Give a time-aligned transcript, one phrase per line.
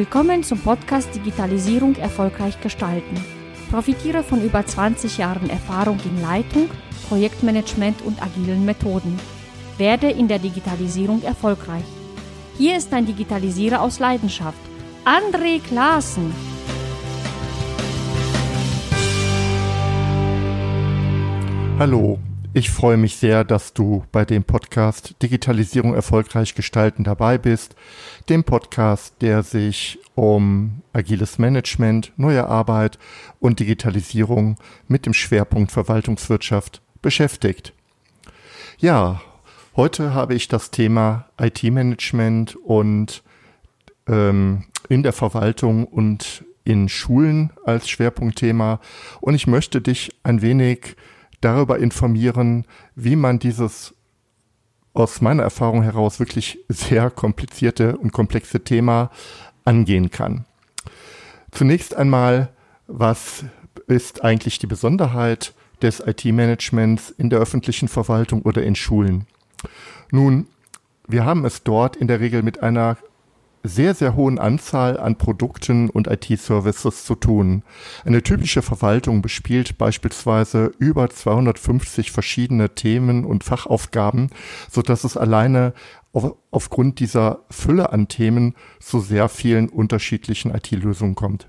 [0.00, 3.22] Willkommen zum Podcast Digitalisierung erfolgreich gestalten.
[3.70, 6.70] Profitiere von über 20 Jahren Erfahrung in Leitung,
[7.10, 9.20] Projektmanagement und agilen Methoden.
[9.76, 11.84] Werde in der Digitalisierung erfolgreich.
[12.56, 14.56] Hier ist ein Digitalisierer aus Leidenschaft,
[15.04, 16.32] André Klaassen.
[21.78, 22.18] Hallo,
[22.52, 27.76] ich freue mich sehr, dass du bei dem Podcast Digitalisierung erfolgreich gestalten dabei bist,
[28.28, 32.98] dem Podcast, der sich um agiles Management, neue Arbeit
[33.38, 34.56] und Digitalisierung
[34.88, 37.72] mit dem Schwerpunkt Verwaltungswirtschaft beschäftigt.
[38.78, 39.20] Ja,
[39.76, 43.22] heute habe ich das Thema IT-Management und
[44.08, 48.80] ähm, in der Verwaltung und in Schulen als Schwerpunktthema
[49.20, 50.96] und ich möchte dich ein wenig
[51.40, 53.94] darüber informieren, wie man dieses
[54.92, 59.10] aus meiner Erfahrung heraus wirklich sehr komplizierte und komplexe Thema
[59.64, 60.44] angehen kann.
[61.50, 62.50] Zunächst einmal,
[62.86, 63.44] was
[63.86, 69.26] ist eigentlich die Besonderheit des IT-Managements in der öffentlichen Verwaltung oder in Schulen?
[70.10, 70.46] Nun,
[71.06, 72.96] wir haben es dort in der Regel mit einer
[73.62, 77.62] sehr, sehr hohen Anzahl an Produkten und IT-Services zu tun.
[78.04, 84.30] Eine typische Verwaltung bespielt beispielsweise über 250 verschiedene Themen und Fachaufgaben,
[84.70, 85.74] so dass es alleine
[86.12, 91.46] auf, aufgrund dieser Fülle an Themen zu sehr vielen unterschiedlichen IT-Lösungen kommt.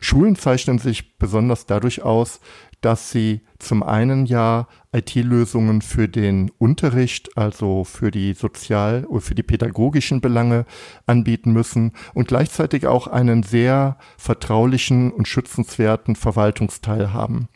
[0.00, 2.40] Schulen zeichnen sich besonders dadurch aus,
[2.84, 9.34] dass sie zum einen ja IT-Lösungen für den Unterricht, also für die sozial- oder für
[9.34, 10.66] die pädagogischen Belange
[11.06, 17.48] anbieten müssen und gleichzeitig auch einen sehr vertraulichen und schützenswerten Verwaltungsteil haben.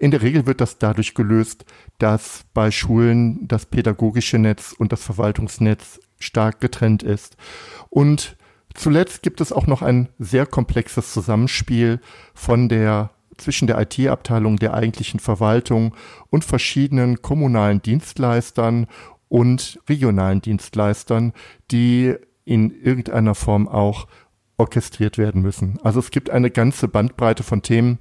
[0.00, 1.64] In der Regel wird das dadurch gelöst,
[1.98, 7.36] dass bei Schulen das pädagogische Netz und das Verwaltungsnetz stark getrennt ist.
[7.88, 8.36] Und
[8.74, 12.00] zuletzt gibt es auch noch ein sehr komplexes Zusammenspiel
[12.34, 15.94] von der zwischen der IT-Abteilung der eigentlichen Verwaltung
[16.30, 18.86] und verschiedenen kommunalen Dienstleistern
[19.28, 21.32] und regionalen Dienstleistern,
[21.70, 24.06] die in irgendeiner Form auch
[24.56, 25.78] orchestriert werden müssen.
[25.82, 27.98] Also es gibt eine ganze Bandbreite von Themen.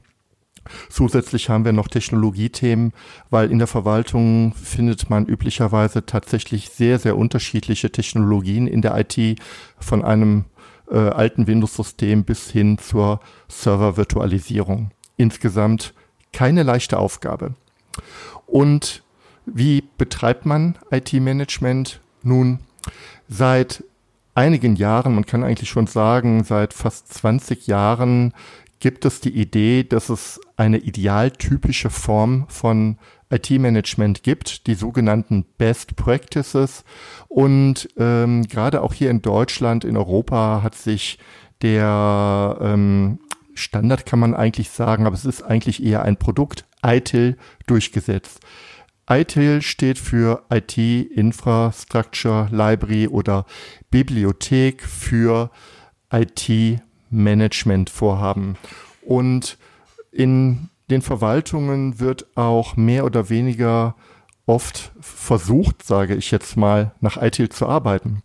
[0.90, 2.94] Zusätzlich haben wir noch Technologiethemen,
[3.30, 9.40] weil in der Verwaltung findet man üblicherweise tatsächlich sehr, sehr unterschiedliche Technologien in der IT
[9.80, 10.46] von einem
[10.92, 14.92] äh, alten Windows-System bis hin zur Server-Virtualisierung
[15.22, 15.94] insgesamt
[16.34, 17.56] keine leichte Aufgabe.
[18.46, 19.04] Und
[19.46, 22.00] wie betreibt man IT-Management?
[22.24, 22.60] Nun,
[23.28, 23.84] seit
[24.36, 28.34] einigen Jahren, man kann eigentlich schon sagen, seit fast 20 Jahren
[28.80, 32.98] gibt es die Idee, dass es eine idealtypische Form von
[33.30, 36.84] IT-Management gibt, die sogenannten Best Practices.
[37.28, 41.20] Und ähm, gerade auch hier in Deutschland, in Europa hat sich
[41.62, 43.20] der ähm,
[43.54, 48.40] Standard kann man eigentlich sagen, aber es ist eigentlich eher ein Produkt, ITIL durchgesetzt.
[49.10, 53.46] ITIL steht für IT Infrastructure Library oder
[53.90, 55.50] Bibliothek für
[56.12, 58.58] IT-Management-Vorhaben.
[59.02, 59.58] Und
[60.12, 63.96] in den Verwaltungen wird auch mehr oder weniger
[64.46, 68.22] oft versucht, sage ich jetzt mal, nach ITIL zu arbeiten.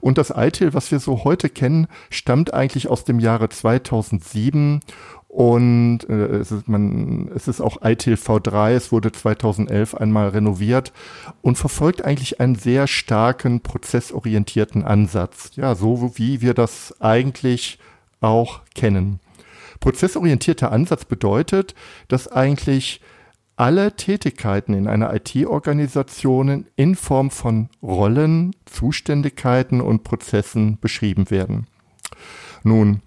[0.00, 4.80] Und das ITIL, was wir so heute kennen, stammt eigentlich aus dem Jahre 2007
[5.30, 10.92] und äh, es, ist, man, es ist auch ITIL V3, es wurde 2011 einmal renoviert
[11.40, 15.52] und verfolgt eigentlich einen sehr starken prozessorientierten Ansatz.
[15.54, 17.78] Ja, so wie wir das eigentlich
[18.20, 19.20] auch kennen.
[19.78, 21.76] Prozessorientierter Ansatz bedeutet,
[22.08, 23.00] dass eigentlich
[23.60, 31.66] alle Tätigkeiten in einer IT-Organisation in Form von Rollen, Zuständigkeiten und Prozessen beschrieben werden.
[32.62, 33.02] Nun,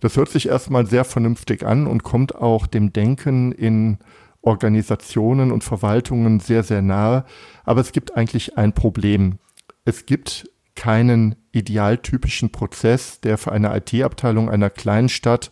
[0.00, 3.98] das hört sich erstmal sehr vernünftig an und kommt auch dem Denken in
[4.40, 7.26] Organisationen und Verwaltungen sehr, sehr nahe.
[7.64, 9.38] Aber es gibt eigentlich ein Problem.
[9.84, 15.50] Es gibt keinen idealtypischen Prozess, der für eine IT-Abteilung einer kleinen Stadt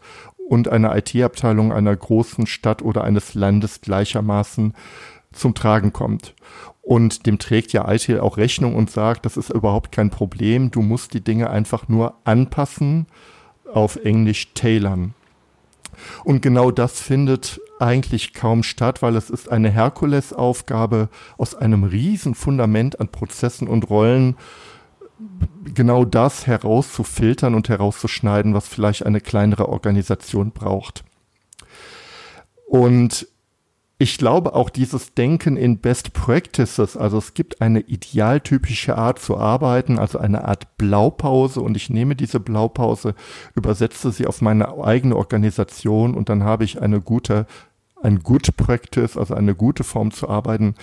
[0.49, 4.73] und einer IT-Abteilung einer großen Stadt oder eines Landes gleichermaßen
[5.33, 6.35] zum Tragen kommt.
[6.81, 10.81] Und dem trägt ja ITIL auch Rechnung und sagt, das ist überhaupt kein Problem, du
[10.81, 13.07] musst die Dinge einfach nur anpassen,
[13.71, 15.13] auf Englisch tailern.
[16.25, 22.35] Und genau das findet eigentlich kaum statt, weil es ist eine Herkulesaufgabe aus einem riesen
[22.35, 24.37] Fundament an Prozessen und Rollen
[25.79, 31.05] genau das herauszufiltern und herauszuschneiden, was vielleicht eine kleinere Organisation braucht.
[32.67, 33.29] Und
[33.97, 39.39] ich glaube auch dieses Denken in Best Practices, also es gibt eine idealtypische Art zu
[39.39, 43.15] arbeiten, also eine Art Blaupause und ich nehme diese Blaupause,
[43.55, 47.47] übersetze sie auf meine eigene Organisation und dann habe ich eine gute,
[48.03, 50.75] ein Good Practice, also eine gute Form zu arbeiten.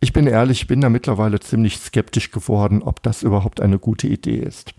[0.00, 4.06] Ich bin ehrlich, ich bin da mittlerweile ziemlich skeptisch geworden, ob das überhaupt eine gute
[4.06, 4.74] Idee ist.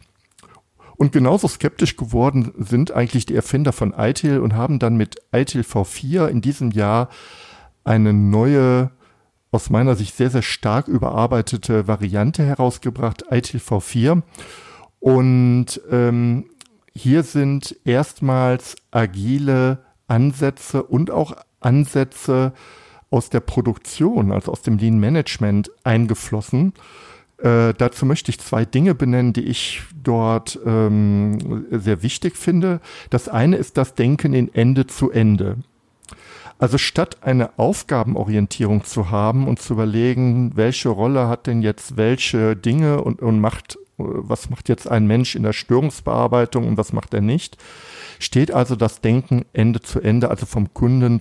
[0.96, 5.62] Und genauso skeptisch geworden sind eigentlich die Erfinder von ITIL und haben dann mit ITIL
[5.62, 7.10] V4 in diesem Jahr
[7.84, 8.92] eine neue,
[9.52, 14.24] aus meiner Sicht sehr, sehr stark überarbeitete Variante herausgebracht, ITIL V4.
[15.00, 16.46] Und ähm,
[16.96, 22.54] hier sind erstmals agile Ansätze und auch Ansätze
[23.10, 26.74] aus der Produktion, also aus dem Lean Management eingeflossen.
[27.38, 32.82] Äh, dazu möchte ich zwei Dinge benennen, die ich dort ähm, sehr wichtig finde.
[33.10, 35.58] Das eine ist das Denken in Ende zu Ende.
[36.60, 42.56] Also statt eine Aufgabenorientierung zu haben und zu überlegen, welche Rolle hat denn jetzt welche
[42.56, 47.14] Dinge und, und macht, was macht jetzt ein Mensch in der Störungsbearbeitung und was macht
[47.14, 47.58] er nicht,
[48.18, 51.20] steht also das Denken Ende zu Ende, also vom Kunden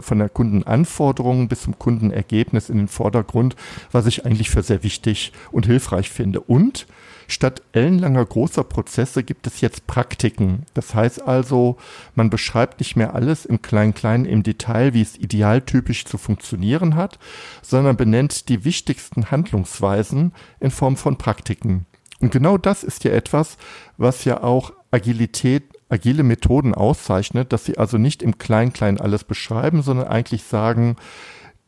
[0.00, 3.56] von der Kundenanforderung bis zum Kundenergebnis in den Vordergrund,
[3.92, 6.40] was ich eigentlich für sehr wichtig und hilfreich finde.
[6.40, 6.86] Und
[7.28, 10.64] statt ellenlanger großer Prozesse gibt es jetzt Praktiken.
[10.74, 11.76] Das heißt also,
[12.14, 17.18] man beschreibt nicht mehr alles im Klein-Klein im Detail, wie es idealtypisch zu funktionieren hat,
[17.62, 21.86] sondern benennt die wichtigsten Handlungsweisen in Form von Praktiken.
[22.20, 23.58] Und genau das ist ja etwas,
[23.98, 29.82] was ja auch Agilität agile Methoden auszeichnet, dass sie also nicht im Klein-Klein alles beschreiben,
[29.82, 30.96] sondern eigentlich sagen,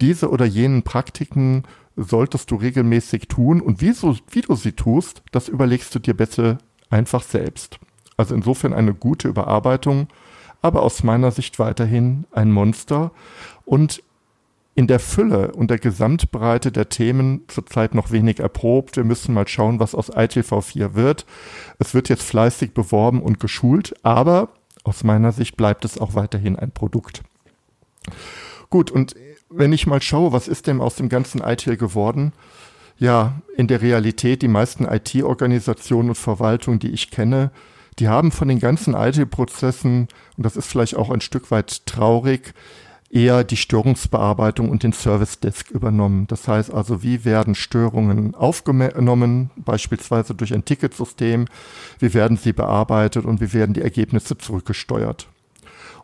[0.00, 1.64] diese oder jenen Praktiken
[1.96, 6.14] solltest du regelmäßig tun und wie, so, wie du sie tust, das überlegst du dir
[6.14, 6.58] bitte
[6.90, 7.78] einfach selbst.
[8.16, 10.08] Also insofern eine gute Überarbeitung,
[10.62, 13.12] aber aus meiner Sicht weiterhin ein Monster
[13.64, 14.02] und
[14.78, 18.96] in der Fülle und der Gesamtbreite der Themen zurzeit noch wenig erprobt.
[18.96, 21.26] Wir müssen mal schauen, was aus ITV4 wird.
[21.80, 24.50] Es wird jetzt fleißig beworben und geschult, aber
[24.84, 27.24] aus meiner Sicht bleibt es auch weiterhin ein Produkt.
[28.70, 29.16] Gut, und
[29.50, 32.32] wenn ich mal schaue, was ist denn aus dem ganzen ITIL geworden?
[32.98, 37.50] Ja, in der Realität, die meisten IT-Organisationen und Verwaltungen, die ich kenne,
[37.98, 42.54] die haben von den ganzen IT-Prozessen, und das ist vielleicht auch ein Stück weit traurig,
[43.10, 46.26] eher die Störungsbearbeitung und den Service Desk übernommen.
[46.26, 51.46] Das heißt also, wie werden Störungen aufgenommen, beispielsweise durch ein Ticketsystem,
[51.98, 55.28] wie werden sie bearbeitet und wie werden die Ergebnisse zurückgesteuert.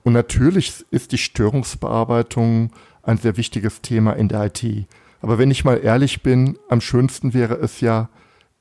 [0.03, 2.71] Und natürlich ist die Störungsbearbeitung
[3.03, 4.87] ein sehr wichtiges Thema in der IT.
[5.21, 8.09] Aber wenn ich mal ehrlich bin, am schönsten wäre es ja,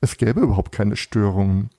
[0.00, 1.70] es gäbe überhaupt keine Störungen.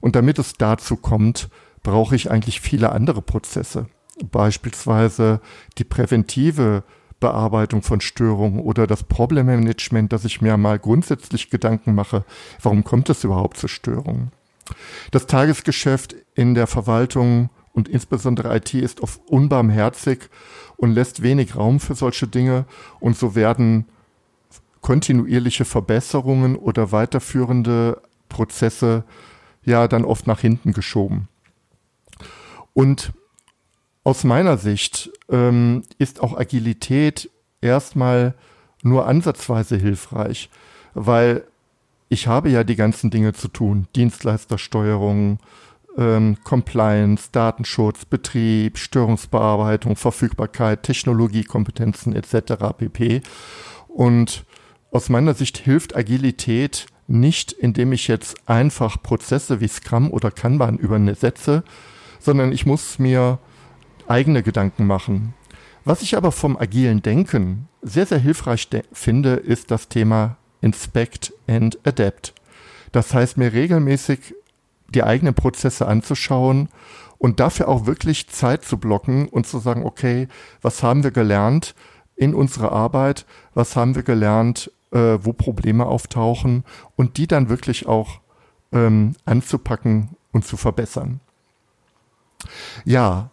[0.00, 1.48] Und damit es dazu kommt,
[1.82, 3.86] brauche ich eigentlich viele andere Prozesse
[4.30, 5.40] beispielsweise
[5.78, 6.84] die präventive
[7.20, 12.24] Bearbeitung von Störungen oder das Problemmanagement, dass ich mir mal grundsätzlich Gedanken mache,
[12.60, 14.32] warum kommt es überhaupt zu Störungen.
[15.10, 20.28] Das Tagesgeschäft in der Verwaltung und insbesondere IT ist oft unbarmherzig
[20.76, 22.66] und lässt wenig Raum für solche Dinge
[23.00, 23.86] und so werden
[24.80, 29.04] kontinuierliche Verbesserungen oder weiterführende Prozesse
[29.64, 31.28] ja dann oft nach hinten geschoben.
[32.74, 33.12] Und
[34.04, 38.34] aus meiner Sicht ähm, ist auch Agilität erstmal
[38.82, 40.50] nur ansatzweise hilfreich,
[40.94, 41.44] weil
[42.08, 43.86] ich habe ja die ganzen Dinge zu tun.
[43.96, 45.38] Dienstleistersteuerung,
[45.96, 52.54] ähm, Compliance, Datenschutz, Betrieb, Störungsbearbeitung, Verfügbarkeit, Technologiekompetenzen etc.
[52.76, 53.22] pp.
[53.88, 54.44] Und
[54.90, 60.76] aus meiner Sicht hilft Agilität nicht, indem ich jetzt einfach Prozesse wie Scrum oder Kanban
[60.76, 61.62] übersetze,
[62.20, 63.38] sondern ich muss mir
[64.12, 65.34] eigene Gedanken machen.
[65.84, 71.78] Was ich aber vom agilen Denken sehr, sehr hilfreich finde, ist das Thema Inspect and
[71.84, 72.34] Adapt.
[72.92, 74.34] Das heißt, mir regelmäßig
[74.90, 76.68] die eigenen Prozesse anzuschauen
[77.18, 80.28] und dafür auch wirklich Zeit zu blocken und zu sagen, okay,
[80.60, 81.74] was haben wir gelernt
[82.14, 86.64] in unserer Arbeit, was haben wir gelernt, äh, wo Probleme auftauchen
[86.96, 88.20] und die dann wirklich auch
[88.72, 91.20] ähm, anzupacken und zu verbessern.
[92.84, 93.30] Ja,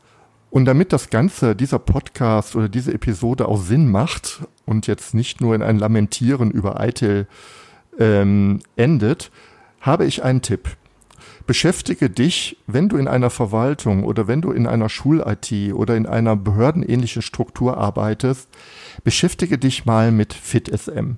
[0.52, 5.42] und damit das Ganze, dieser Podcast oder diese Episode auch Sinn macht und jetzt nicht
[5.42, 7.28] nur in ein Lamentieren über Eitel
[8.00, 9.32] ähm, endet,
[9.82, 10.76] habe ich einen Tipp.
[11.46, 16.06] Beschäftige dich, wenn du in einer Verwaltung oder wenn du in einer Schul-IT oder in
[16.06, 18.50] einer behördenähnlichen Struktur arbeitest,
[19.04, 21.14] beschäftige dich mal mit FitSM.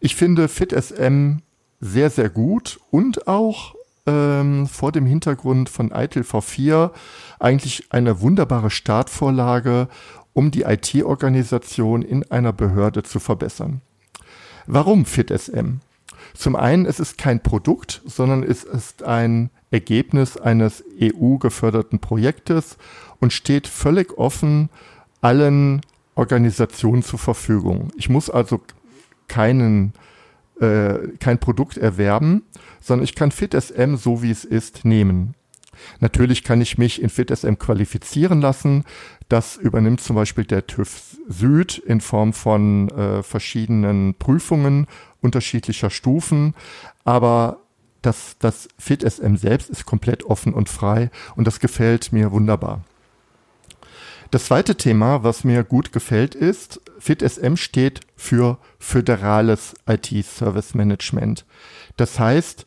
[0.00, 1.38] Ich finde FitSM
[1.80, 3.74] sehr, sehr gut und auch
[4.06, 6.90] ähm, vor dem Hintergrund von ITIL V4
[7.38, 9.88] eigentlich eine wunderbare Startvorlage,
[10.32, 13.80] um die IT-Organisation in einer Behörde zu verbessern.
[14.66, 15.80] Warum FitSM?
[16.34, 22.76] Zum einen, es ist kein Produkt, sondern es ist ein Ergebnis eines EU-geförderten Projektes
[23.18, 24.68] und steht völlig offen
[25.20, 25.80] allen
[26.14, 27.88] Organisationen zur Verfügung.
[27.96, 28.60] Ich muss also
[29.28, 29.92] keinen,
[30.60, 32.42] äh, kein Produkt erwerben,
[32.80, 35.34] sondern ich kann FitSM so wie es ist nehmen.
[36.00, 38.84] Natürlich kann ich mich in FitSM qualifizieren lassen.
[39.28, 44.86] Das übernimmt zum Beispiel der TÜV Süd in Form von äh, verschiedenen Prüfungen
[45.20, 46.54] unterschiedlicher Stufen.
[47.04, 47.58] Aber
[48.02, 52.82] das, das FitSM selbst ist komplett offen und frei und das gefällt mir wunderbar.
[54.30, 61.46] Das zweite Thema, was mir gut gefällt, ist, FitSM steht für föderales IT-Service Management.
[61.96, 62.66] Das heißt,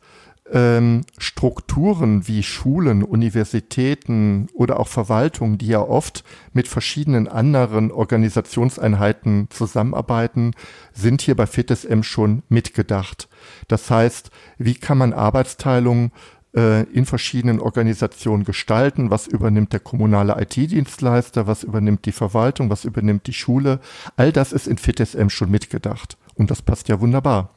[0.52, 6.22] ähm, Strukturen wie Schulen, Universitäten oder auch Verwaltungen, die ja oft
[6.52, 10.52] mit verschiedenen anderen Organisationseinheiten zusammenarbeiten,
[10.92, 13.28] sind hier bei FitSM schon mitgedacht.
[13.68, 16.12] Das heißt, wie kann man Arbeitsteilung
[16.54, 19.10] in verschiedenen Organisationen gestalten?
[19.10, 21.48] Was übernimmt der kommunale IT-Dienstleister?
[21.48, 22.70] Was übernimmt die Verwaltung?
[22.70, 23.80] Was übernimmt die Schule?
[24.16, 26.16] All das ist in FitSM schon mitgedacht.
[26.34, 27.50] Und das passt ja wunderbar.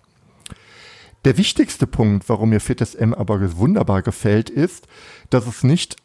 [1.25, 4.88] Der wichtigste Punkt, warum mir FitSM aber wunderbar gefällt, ist,
[5.30, 5.98] dass es nicht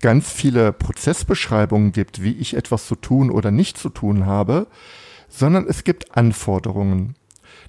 [0.00, 4.66] ganz viele Prozessbeschreibungen gibt, wie ich etwas zu tun oder nicht zu tun habe,
[5.28, 7.14] sondern es gibt Anforderungen.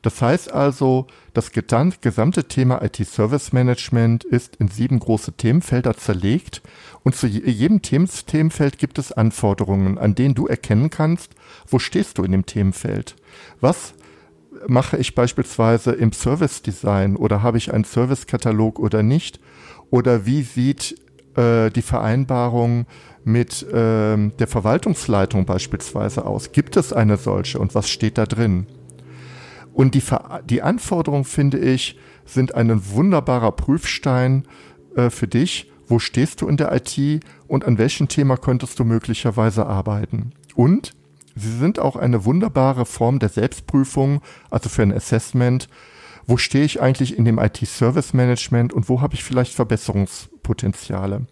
[0.02, 6.62] Das heißt also, das gesamte Thema IT-Service Management ist in sieben große Themenfelder zerlegt
[7.04, 11.34] und zu jedem Themenfeld gibt es Anforderungen, an denen du erkennen kannst,
[11.68, 13.16] wo stehst du in dem Themenfeld.
[13.62, 13.94] Was
[14.68, 19.40] mache ich beispielsweise im Service Design oder habe ich einen Servicekatalog oder nicht?
[19.90, 20.96] Oder wie sieht
[21.36, 22.86] äh, die Vereinbarung
[23.24, 26.52] mit äh, der Verwaltungsleitung beispielsweise aus?
[26.52, 28.68] Gibt es eine solche und was steht da drin?
[29.80, 34.46] Und die, Ver die Anforderungen, finde ich, sind ein wunderbarer Prüfstein
[34.98, 35.72] äh, für dich.
[35.88, 40.34] Wo stehst du in der IT und an welchem Thema könntest du möglicherweise arbeiten?
[40.54, 40.92] Und
[41.34, 45.70] Sie sind auch eine wunderbare Form der Selbstprüfung, also für ein Assessment.
[46.28, 51.26] Wo stehe ich eigentlich in dem IT-Service Management und wo habe ich vielleicht Verbesserungspotenziale?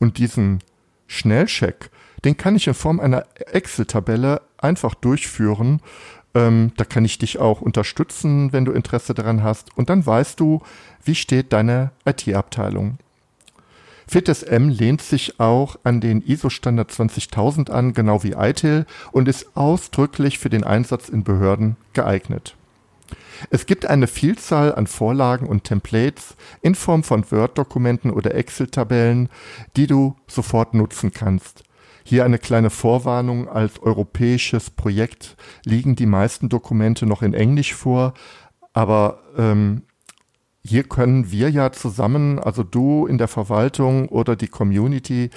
[0.00, 0.64] Und diesen
[1.06, 1.90] Schnellcheck,
[2.24, 5.80] den kann ich in Form einer Excel-Tabelle einfach durchführen.
[6.34, 9.76] Ähm, da kann ich dich auch unterstützen, wenn du Interesse daran hast.
[9.76, 10.62] Und dann weißt du,
[11.04, 12.98] wie steht deine IT-Abteilung.
[14.06, 20.38] FitSM lehnt sich auch an den ISO-Standard 20000 an, genau wie ITIL, und ist ausdrücklich
[20.38, 22.54] für den Einsatz in Behörden geeignet.
[23.50, 29.28] Es gibt eine Vielzahl an Vorlagen und Templates in Form von Word-Dokumenten oder Excel-Tabellen,
[29.76, 31.64] die du sofort nutzen kannst.
[32.04, 33.48] Hier eine kleine Vorwarnung.
[33.48, 38.14] Als europäisches Projekt liegen die meisten Dokumente noch in Englisch vor,
[38.74, 39.82] aber ähm,
[40.62, 45.30] hier können wir ja zusammen, also du in der Verwaltung oder die Community,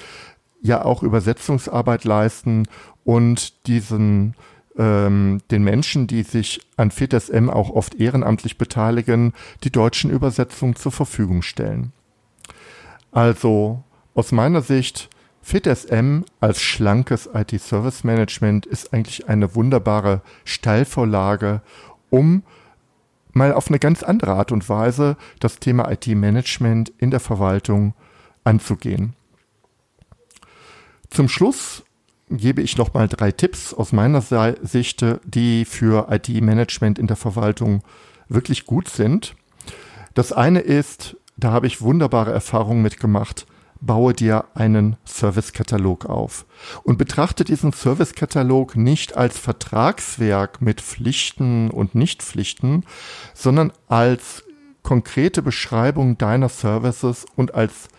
[0.62, 2.68] ja auch Übersetzungsarbeit leisten
[3.04, 4.36] und diesen
[4.78, 9.34] ähm, den Menschen, die sich an FITSM auch oft ehrenamtlich beteiligen,
[9.64, 11.94] die deutschen Übersetzungen zur Verfügung stellen.
[13.12, 13.84] Also
[14.14, 15.10] aus meiner Sicht
[15.48, 21.62] FitSM als schlankes IT-Service Management ist eigentlich eine wunderbare Steilvorlage,
[22.10, 22.44] um
[23.32, 27.94] mal auf eine ganz andere Art und Weise das Thema IT-Management in der Verwaltung
[28.44, 29.13] anzugehen.
[31.12, 31.86] Zum Schluss
[32.30, 37.84] gebe ich noch mal drei Tipps aus meiner Sicht, die für IT-Management in der Verwaltung
[38.27, 39.34] wirklich gut sind.
[40.13, 43.46] Das eine ist, da habe ich wunderbare Erfahrungen mitgemacht,
[43.82, 46.46] baue dir einen Servicekatalog auf
[46.84, 52.86] und betrachte diesen Servicekatalog nicht als Vertragswerk mit Pflichten und Nichtpflichten,
[53.34, 54.44] sondern als
[54.84, 57.90] konkrete Beschreibung deiner Services und als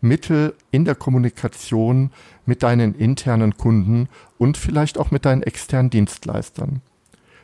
[0.00, 2.10] Mittel in der Kommunikation
[2.46, 4.08] mit deinen internen Kunden
[4.38, 6.80] und vielleicht auch mit deinen externen Dienstleistern.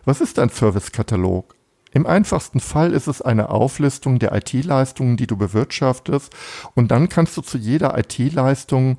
[0.04, 1.55] Was ist ein Servicekatalog?
[1.92, 6.34] Im einfachsten Fall ist es eine Auflistung der IT-Leistungen, die du bewirtschaftest
[6.74, 8.98] und dann kannst du zu jeder IT-Leistung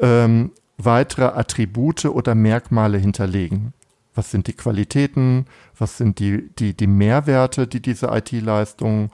[0.00, 3.72] ähm, weitere Attribute oder Merkmale hinterlegen.
[4.14, 5.46] Was sind die Qualitäten?
[5.76, 9.10] Was sind die, die, die Mehrwerte, die diese IT-Leistung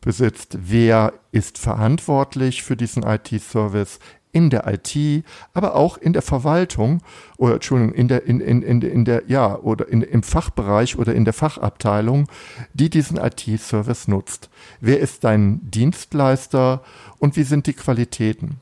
[0.00, 0.58] besitzt?
[0.60, 3.98] Wer ist verantwortlich für diesen IT-Service?
[4.32, 7.02] In der IT, aber auch in der Verwaltung
[7.36, 11.14] oder Entschuldigung, in der, in, in, in, in der, ja, oder in, im Fachbereich oder
[11.14, 12.28] in der Fachabteilung,
[12.74, 14.50] die diesen IT-Service nutzt.
[14.80, 16.82] Wer ist dein Dienstleister
[17.18, 18.60] und wie sind die Qualitäten?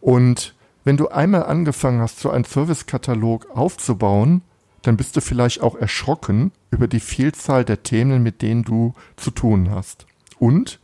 [0.00, 4.42] Und wenn du einmal angefangen hast, so einen Servicekatalog aufzubauen,
[4.82, 9.30] dann bist du vielleicht auch erschrocken über die Vielzahl der Themen, mit denen du zu
[9.30, 10.06] tun hast.
[10.38, 10.80] Und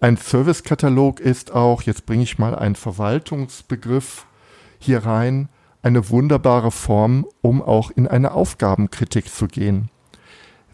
[0.00, 4.26] ein Servicekatalog ist auch, jetzt bringe ich mal einen Verwaltungsbegriff
[4.78, 5.48] hier rein,
[5.82, 9.88] eine wunderbare Form, um auch in eine Aufgabenkritik zu gehen.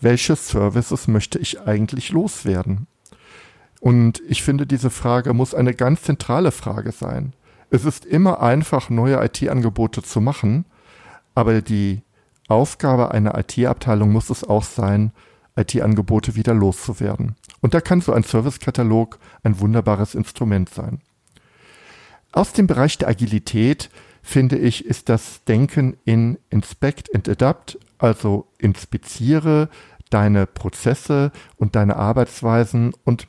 [0.01, 2.89] Welche Services möchte ich eigentlich loswerden?
[3.81, 7.35] Und ich finde, diese Frage muss eine ganz zentrale Frage sein.
[7.71, 10.65] Es ist immer einfach, neue IT-Angebote zu machen,
[11.35, 12.03] aber die
[12.49, 15.13] Aufgabe einer IT-Abteilung muss es auch sein,
[15.57, 17.37] IT-Angebote wieder loszuwerden.
[17.61, 21.01] Und da kann so ein Servicekatalog ein wunderbares Instrument sein.
[22.33, 23.91] Aus dem Bereich der Agilität
[24.23, 29.69] finde ich, ist das Denken in Inspect and Adapt, also inspiziere
[30.11, 33.27] deine Prozesse und deine Arbeitsweisen und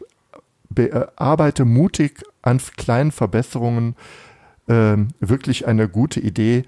[0.69, 3.95] bearbeite mutig an kleinen Verbesserungen
[4.67, 6.63] ähm, wirklich eine gute Idee.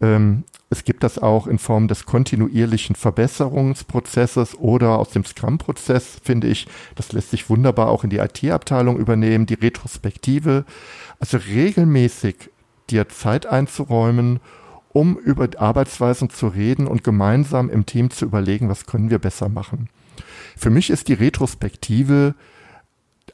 [0.00, 6.48] Ähm, es gibt das auch in Form des kontinuierlichen Verbesserungsprozesses oder aus dem Scrum-Prozess, finde
[6.48, 6.66] ich.
[6.96, 10.64] Das lässt sich wunderbar auch in die IT-Abteilung übernehmen, die Retrospektive.
[11.20, 12.50] Also regelmäßig
[12.90, 14.40] dir Zeit einzuräumen,
[14.88, 19.48] um über Arbeitsweisen zu reden und gemeinsam im Team zu überlegen, was können wir besser
[19.48, 19.88] machen.
[20.56, 22.34] Für mich ist die Retrospektive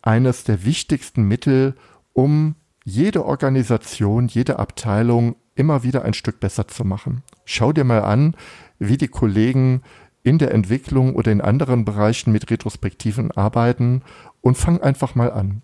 [0.02, 1.74] eines der wichtigsten Mittel,
[2.12, 7.22] um jede Organisation, jede Abteilung immer wieder ein Stück besser zu machen.
[7.44, 8.36] Schau dir mal an,
[8.78, 9.82] wie die Kollegen
[10.22, 14.02] in der Entwicklung oder in anderen Bereichen mit Retrospektiven arbeiten
[14.40, 15.62] und fang einfach mal an.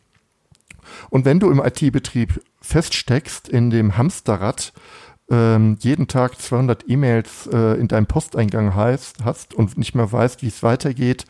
[1.11, 4.73] Und wenn du im IT-Betrieb feststeckst in dem Hamsterrad,
[5.31, 10.43] ähm, jeden Tag 200 E-Mails äh, in deinem Posteingang heißt, hast und nicht mehr weißt,
[10.43, 11.27] wie es weitergeht,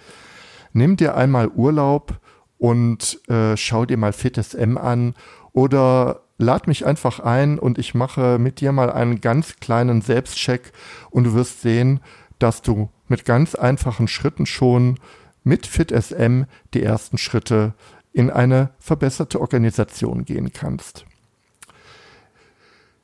[0.72, 2.20] nimm dir einmal Urlaub
[2.58, 5.14] und äh, schau dir mal FitSM an
[5.52, 10.72] oder lad mich einfach ein und ich mache mit dir mal einen ganz kleinen Selbstcheck
[11.10, 12.00] und du wirst sehen,
[12.38, 14.98] dass du mit ganz einfachen Schritten schon
[15.42, 17.74] mit FitSM die ersten Schritte
[18.12, 21.04] in eine verbesserte Organisation gehen kannst.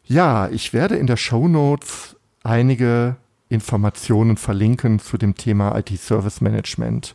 [0.05, 3.17] Ja, ich werde in der Show Notes einige
[3.49, 7.15] Informationen verlinken zu dem Thema IT Service Management.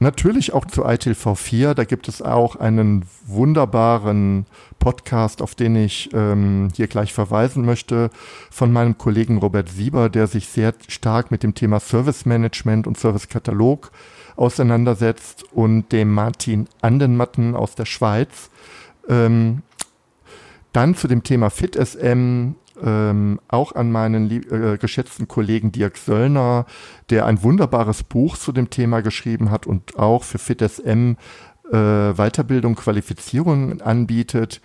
[0.00, 1.74] Natürlich auch zu ITIL-V4.
[1.74, 4.46] Da gibt es auch einen wunderbaren
[4.78, 8.10] Podcast, auf den ich ähm, hier gleich verweisen möchte,
[8.50, 12.98] von meinem Kollegen Robert Sieber, der sich sehr stark mit dem Thema Service Management und
[12.98, 13.92] Service Katalog
[14.36, 18.50] auseinandersetzt und dem Martin Andenmatten aus der Schweiz.
[19.08, 19.62] Ähm,
[20.72, 26.66] dann zu dem Thema FitSM ähm, auch an meinen äh, geschätzten Kollegen Dirk Söllner,
[27.10, 31.14] der ein wunderbares Buch zu dem Thema geschrieben hat und auch für FitSM
[31.70, 34.60] äh, Weiterbildung, Qualifizierung anbietet.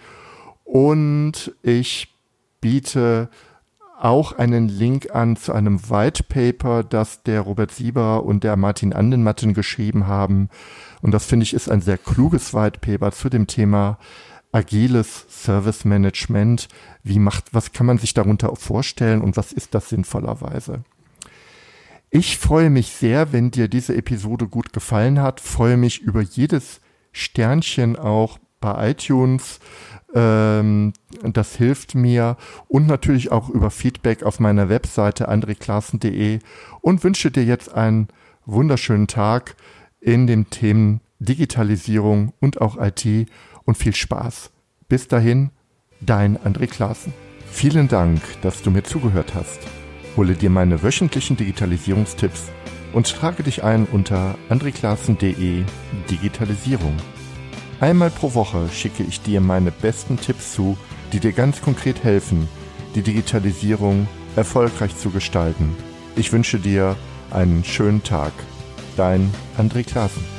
[0.63, 2.15] Und ich
[2.61, 3.29] biete
[3.99, 8.93] auch einen Link an zu einem White Paper, das der Robert Sieber und der Martin
[8.93, 10.49] Andenmatten geschrieben haben.
[11.01, 13.97] Und das finde ich ist ein sehr kluges White Paper zu dem Thema
[14.51, 16.67] agiles Service Management.
[17.03, 20.83] Wie macht, was kann man sich darunter vorstellen und was ist das sinnvollerweise?
[22.09, 25.39] Ich freue mich sehr, wenn dir diese Episode gut gefallen hat.
[25.39, 26.81] Freue mich über jedes
[27.11, 29.59] Sternchen auch bei iTunes.
[30.15, 36.39] Ähm, das hilft mir und natürlich auch über Feedback auf meiner Webseite andreklassen.de
[36.81, 38.07] und wünsche dir jetzt einen
[38.45, 39.55] wunderschönen Tag
[40.01, 43.29] in den Themen Digitalisierung und auch IT
[43.69, 44.49] und viel Spaß.
[44.87, 45.51] Bis dahin,
[46.01, 47.13] dein André Klaassen.
[47.51, 49.59] Vielen Dank, dass du mir zugehört hast.
[50.17, 52.49] Hole dir meine wöchentlichen Digitalisierungstipps
[52.93, 55.63] und trage dich ein unter andreklassen.de
[56.09, 56.97] Digitalisierung.
[57.79, 60.75] Einmal pro Woche schicke ich dir meine besten Tipps zu,
[61.13, 62.49] die dir ganz konkret helfen,
[62.95, 65.75] die Digitalisierung erfolgreich zu gestalten.
[66.15, 66.95] Ich wünsche dir
[67.29, 68.33] einen schönen Tag.
[68.97, 70.38] Dein André Klaassen.